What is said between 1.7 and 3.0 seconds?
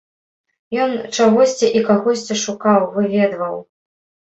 і кагосьці шукаў,